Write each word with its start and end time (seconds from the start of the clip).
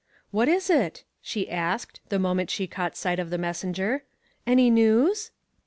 "What 0.31 0.47
is 0.47 0.71
it?" 0.71 1.03
she 1.21 1.47
asked, 1.47 1.99
the 2.09 2.17
moment 2.17 2.49
she 2.49 2.65
caught 2.65 2.95
sight 2.97 3.19
of 3.19 3.29
the 3.29 3.37
messenger. 3.37 4.01
"Any 4.47 4.71
news?" 4.71 5.29